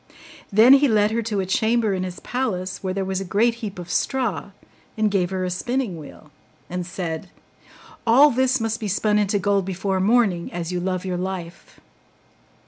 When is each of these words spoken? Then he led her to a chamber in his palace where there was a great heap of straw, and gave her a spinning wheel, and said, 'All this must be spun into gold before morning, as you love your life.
Then 0.51 0.73
he 0.73 0.87
led 0.87 1.11
her 1.11 1.21
to 1.21 1.41
a 1.41 1.45
chamber 1.45 1.93
in 1.93 2.01
his 2.01 2.19
palace 2.21 2.81
where 2.81 2.91
there 2.91 3.05
was 3.05 3.21
a 3.21 3.23
great 3.23 3.53
heap 3.61 3.77
of 3.77 3.91
straw, 3.91 4.49
and 4.97 5.11
gave 5.11 5.29
her 5.29 5.45
a 5.45 5.51
spinning 5.51 5.95
wheel, 5.99 6.31
and 6.71 6.87
said, 6.87 7.29
'All 8.07 8.31
this 8.31 8.59
must 8.59 8.79
be 8.79 8.87
spun 8.87 9.19
into 9.19 9.37
gold 9.37 9.63
before 9.63 9.99
morning, 9.99 10.51
as 10.51 10.71
you 10.71 10.79
love 10.79 11.05
your 11.05 11.17
life. 11.17 11.79